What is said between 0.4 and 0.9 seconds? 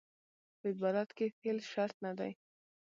په